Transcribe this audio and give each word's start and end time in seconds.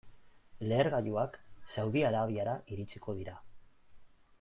Lehergailuak 0.71 1.37
Saudi 1.75 2.03
Arabiara 2.11 2.57
iritsiko 2.77 3.19
dira. 3.23 3.41